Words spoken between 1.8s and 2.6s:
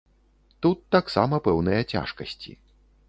цяжкасці.